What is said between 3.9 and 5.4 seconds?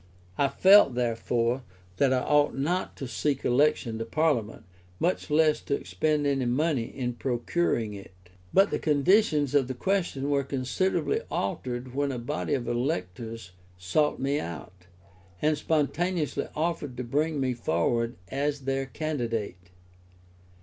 to Parliament, much